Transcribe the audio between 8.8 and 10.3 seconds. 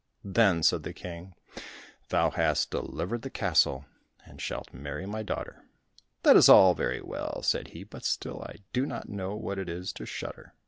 not know what it is to